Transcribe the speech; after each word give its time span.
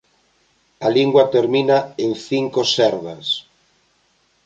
A 0.85 0.87
lingua 0.97 1.23
termina 1.35 1.77
en 2.05 2.11
cinco 2.29 2.61
serdas. 2.75 3.27